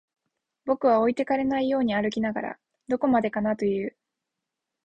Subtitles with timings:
[0.65, 3.95] 僕は置いてかれないように歩きながら、どこまでかなと言う